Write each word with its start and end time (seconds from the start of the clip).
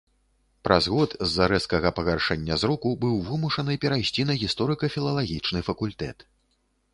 Праз 0.67 0.83
год 0.93 1.09
з-за 1.27 1.45
рэзкага 1.51 1.91
пагаршэння 1.99 2.57
зроку 2.61 2.95
быў 3.03 3.13
вымушаны 3.29 3.77
перайсці 3.85 4.27
на 4.31 4.39
гісторыка-філалагічны 4.45 5.59
факультэт. 5.71 6.27